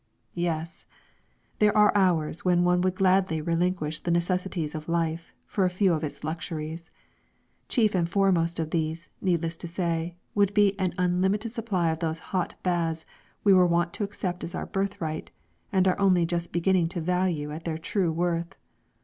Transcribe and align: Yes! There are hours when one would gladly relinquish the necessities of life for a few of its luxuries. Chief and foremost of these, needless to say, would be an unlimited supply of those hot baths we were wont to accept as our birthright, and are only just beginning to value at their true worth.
Yes! 0.33 0.87
There 1.59 1.77
are 1.77 1.91
hours 1.95 2.43
when 2.43 2.63
one 2.63 2.81
would 2.81 2.95
gladly 2.95 3.39
relinquish 3.39 3.99
the 3.99 4.09
necessities 4.09 4.73
of 4.73 4.89
life 4.89 5.35
for 5.45 5.63
a 5.63 5.69
few 5.69 5.93
of 5.93 6.03
its 6.03 6.23
luxuries. 6.23 6.89
Chief 7.69 7.93
and 7.93 8.09
foremost 8.09 8.57
of 8.57 8.71
these, 8.71 9.09
needless 9.21 9.55
to 9.57 9.67
say, 9.67 10.15
would 10.33 10.55
be 10.55 10.73
an 10.79 10.95
unlimited 10.97 11.53
supply 11.53 11.91
of 11.91 11.99
those 11.99 12.17
hot 12.33 12.55
baths 12.63 13.05
we 13.43 13.53
were 13.53 13.67
wont 13.67 13.93
to 13.93 14.03
accept 14.03 14.43
as 14.43 14.55
our 14.55 14.65
birthright, 14.65 15.29
and 15.71 15.87
are 15.87 15.99
only 15.99 16.25
just 16.25 16.51
beginning 16.51 16.89
to 16.89 16.99
value 16.99 17.51
at 17.51 17.63
their 17.65 17.77
true 17.77 18.11
worth. 18.11 18.55